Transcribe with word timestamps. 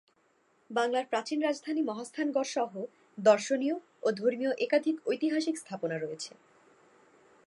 বাংলার 0.69 1.05
প্রাচীন 1.09 1.39
রাজধানী 1.41 1.81
মহাস্থানগড়সহ 1.81 2.71
দর্শনীয় 3.17 3.75
ও 4.03 4.07
ধর্মীয় 4.11 4.53
একাধিক 4.65 4.95
ঐতিহাসিক 5.07 5.55
স্থাপনা 5.57 5.97
রয়েছে। 5.97 6.31